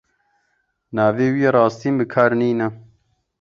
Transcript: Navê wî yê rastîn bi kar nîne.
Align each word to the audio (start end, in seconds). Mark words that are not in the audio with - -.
Navê 0.95 1.27
wî 1.33 1.39
yê 1.45 1.49
rastîn 1.55 1.93
bi 1.99 2.05
kar 2.13 2.31
nîne. 2.39 2.67